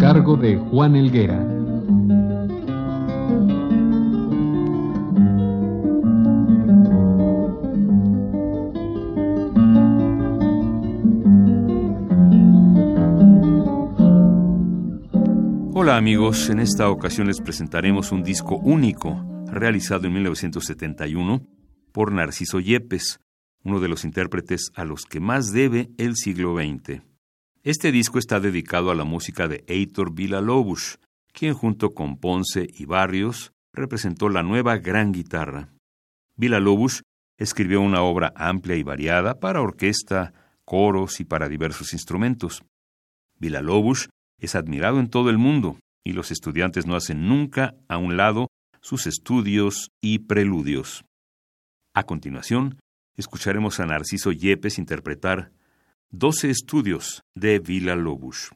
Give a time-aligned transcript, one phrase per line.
[0.00, 1.38] Cargo de Juan Elguera.
[15.74, 21.42] Hola amigos, en esta ocasión les presentaremos un disco único realizado en 1971
[21.92, 23.20] por Narciso Yepes,
[23.64, 27.09] uno de los intérpretes a los que más debe el siglo XX.
[27.62, 30.98] Este disco está dedicado a la música de Heitor Villa-Lobos,
[31.30, 35.68] quien junto con Ponce y Barrios representó la nueva gran guitarra.
[36.36, 37.02] Villa-Lobos
[37.36, 40.32] escribió una obra amplia y variada para orquesta,
[40.64, 42.64] coros y para diversos instrumentos.
[43.38, 48.16] Villa-Lobos es admirado en todo el mundo y los estudiantes no hacen nunca a un
[48.16, 48.48] lado
[48.80, 51.04] sus estudios y preludios.
[51.92, 52.78] A continuación,
[53.18, 55.52] escucharemos a Narciso Yepes interpretar
[56.12, 58.50] 12 estudios de Vila Lobos.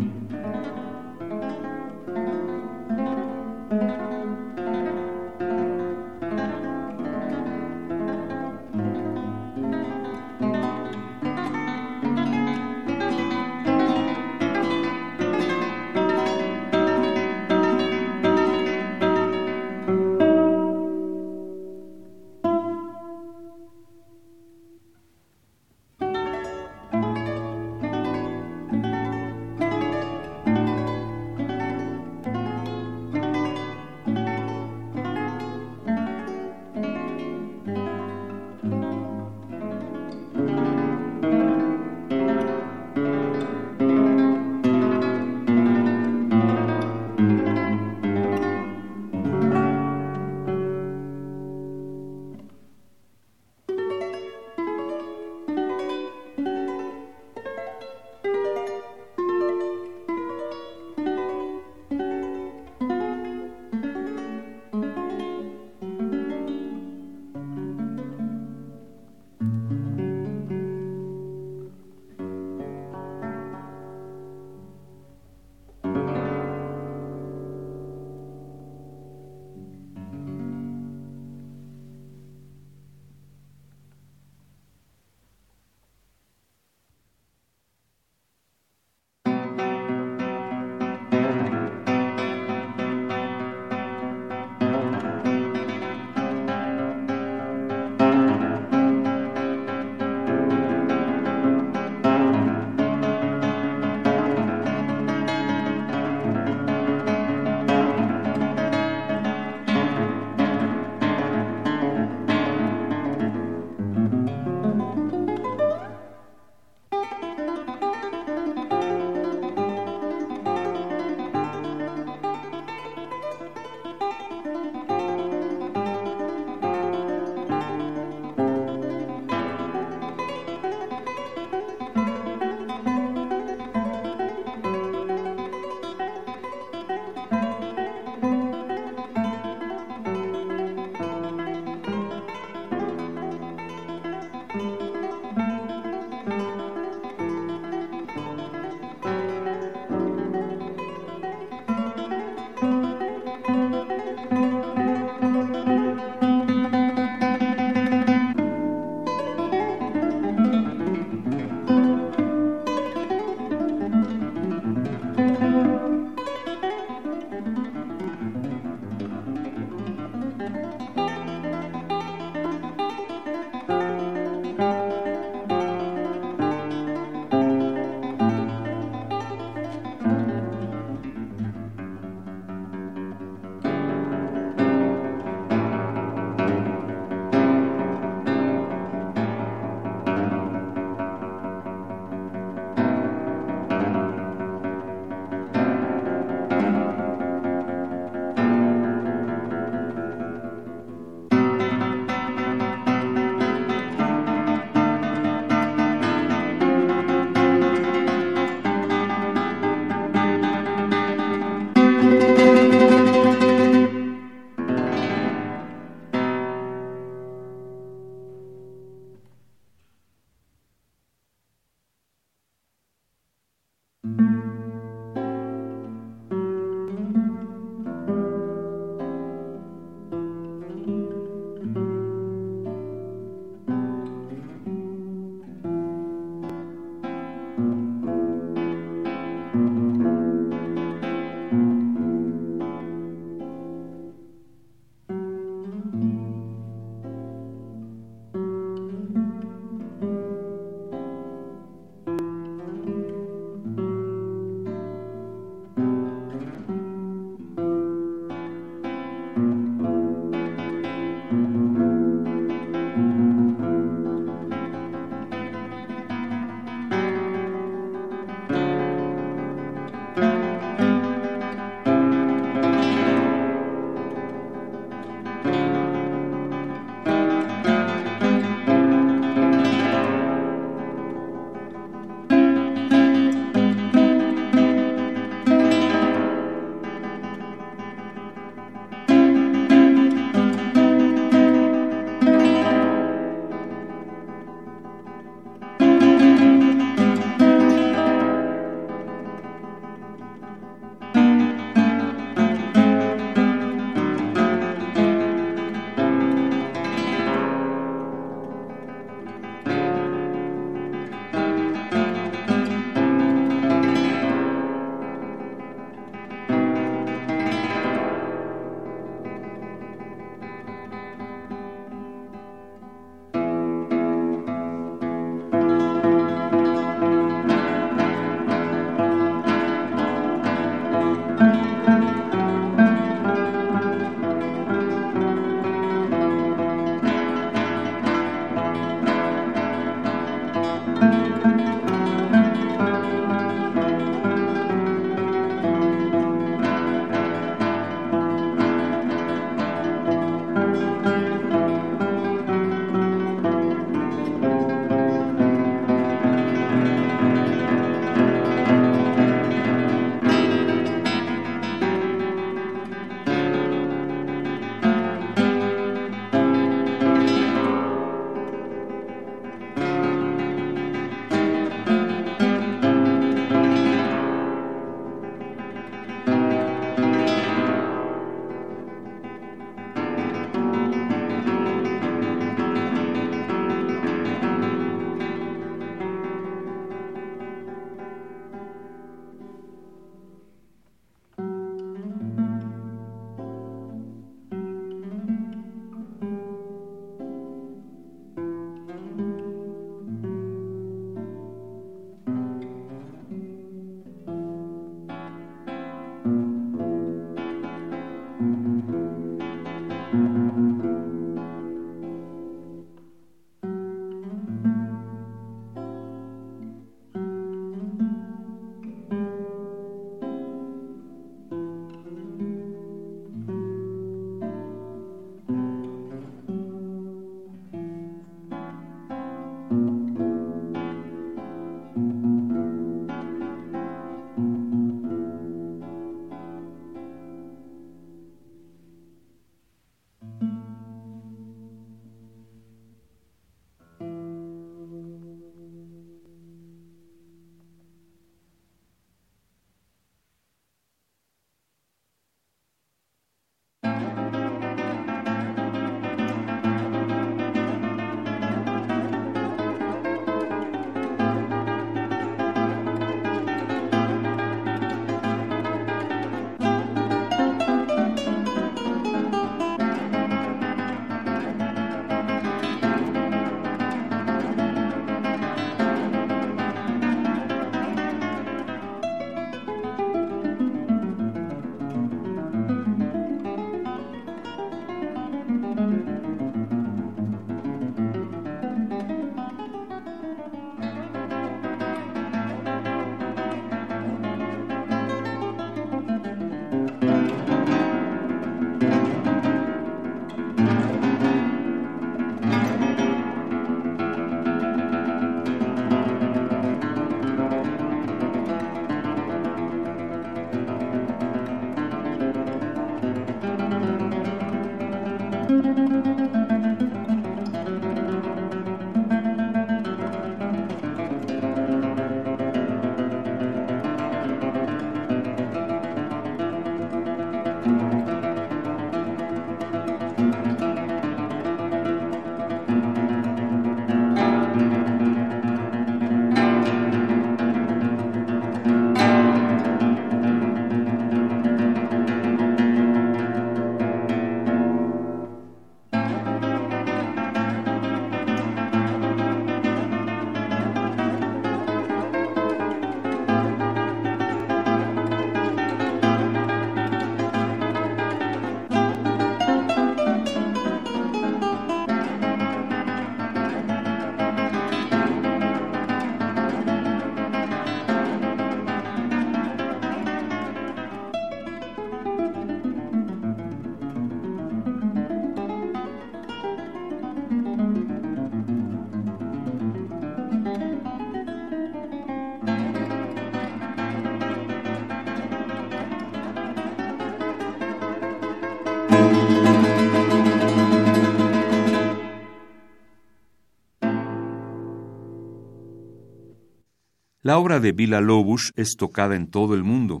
[597.30, 600.00] La obra de Villa Lobos es tocada en todo el mundo.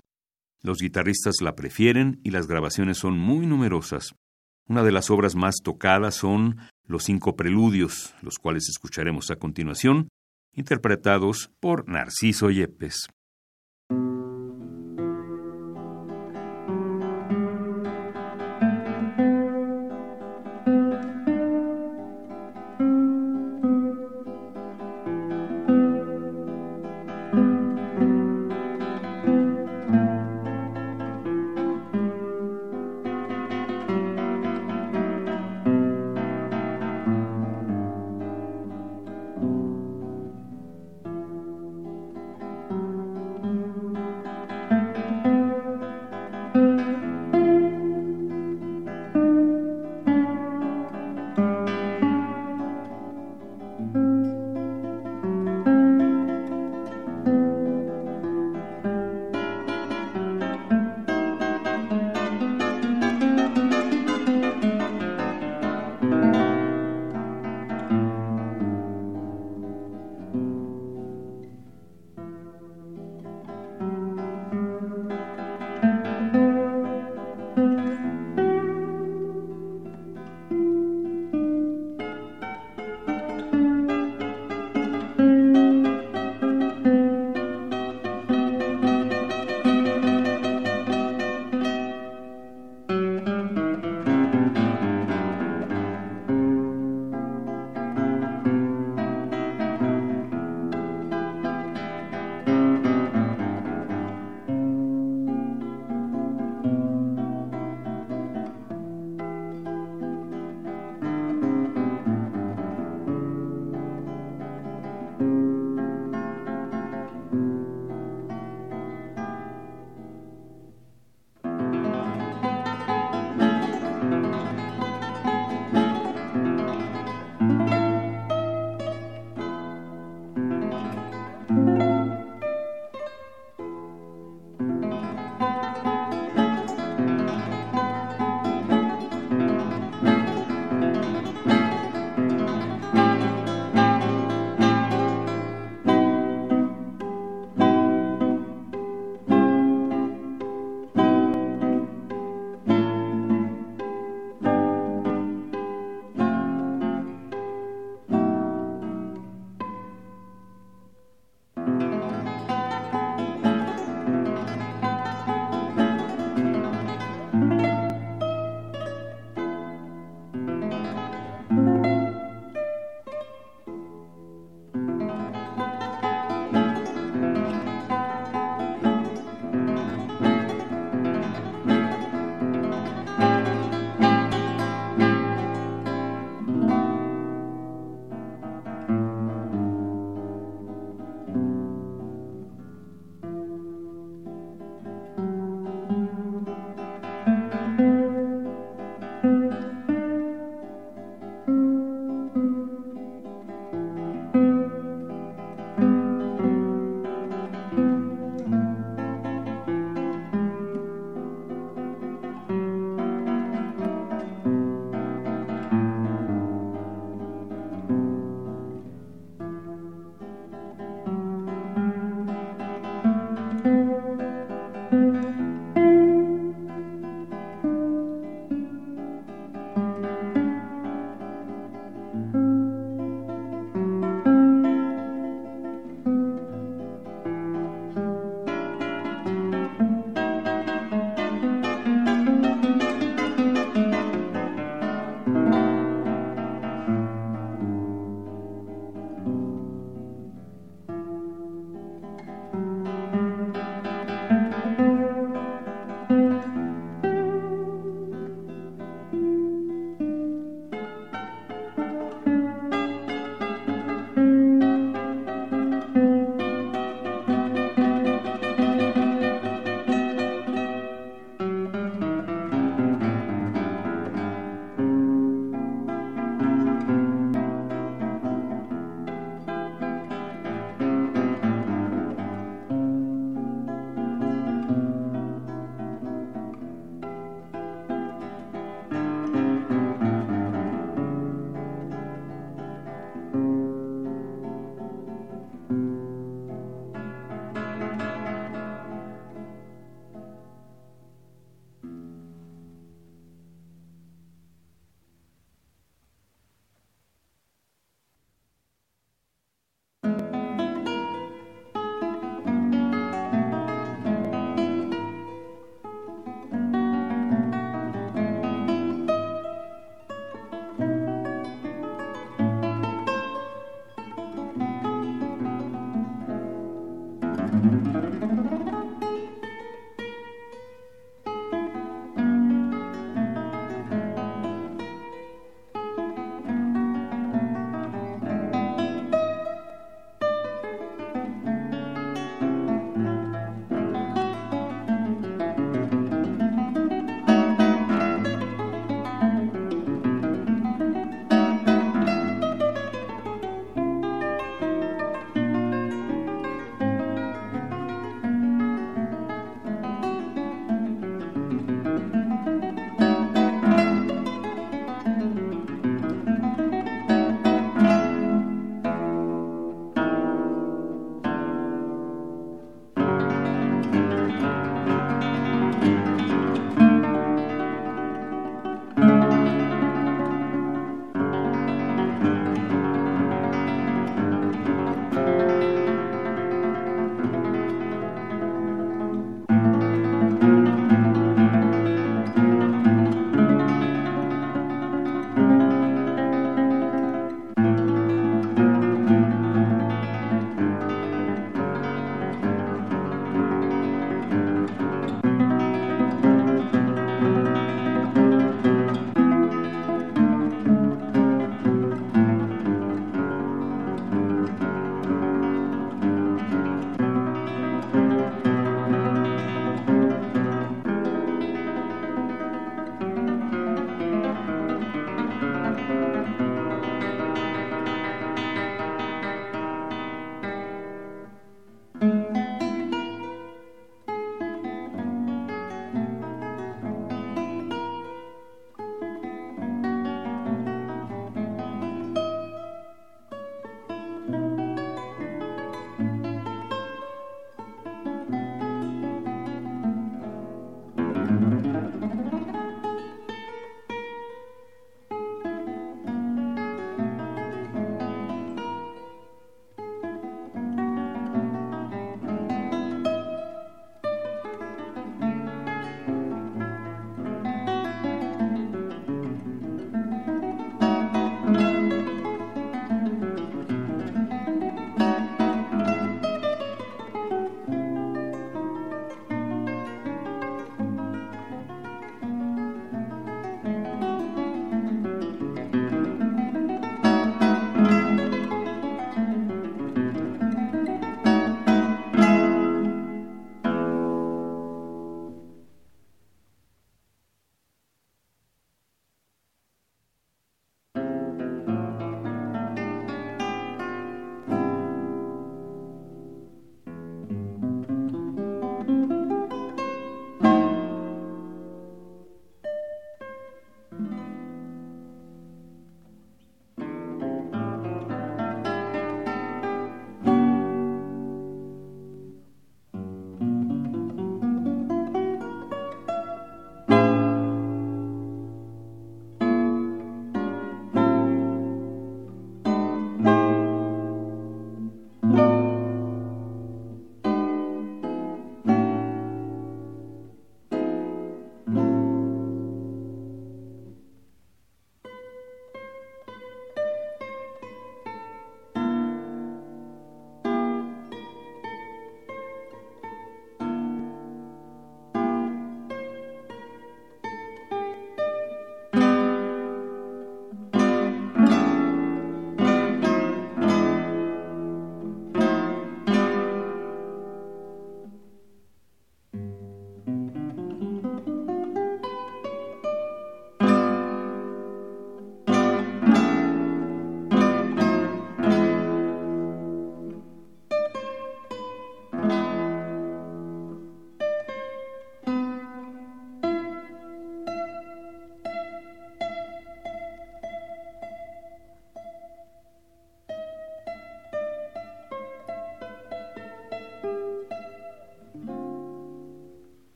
[0.64, 4.16] Los guitarristas la prefieren y las grabaciones son muy numerosas.
[4.66, 6.56] Una de las obras más tocadas son
[6.88, 10.08] Los cinco preludios, los cuales escucharemos a continuación,
[10.56, 13.06] interpretados por Narciso Yepes.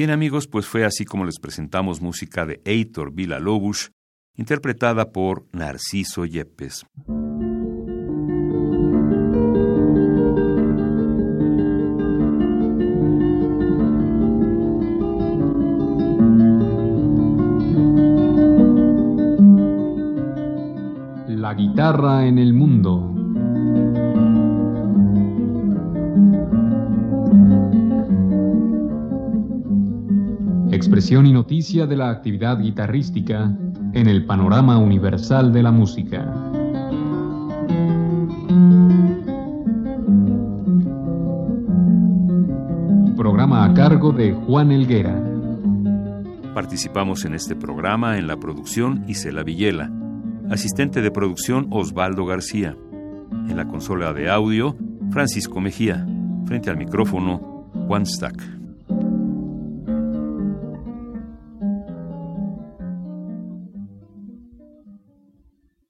[0.00, 3.92] Bien amigos, pues fue así como les presentamos música de Heitor Villa-Lobos,
[4.34, 6.86] interpretada por Narciso Yepes.
[31.10, 33.52] Y noticia de la actividad guitarrística
[33.94, 36.22] en el panorama universal de la música.
[43.16, 45.20] Programa a cargo de Juan Elguera.
[46.54, 49.90] Participamos en este programa en la producción Isela Villela,
[50.48, 52.76] asistente de producción Osvaldo García,
[53.48, 54.76] en la consola de audio
[55.10, 56.06] Francisco Mejía,
[56.46, 58.59] frente al micrófono Juan Stack.